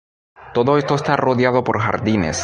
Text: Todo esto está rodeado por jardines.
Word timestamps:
Todo 0.55 0.79
esto 0.79 0.95
está 0.95 1.15
rodeado 1.15 1.63
por 1.63 1.77
jardines. 1.79 2.39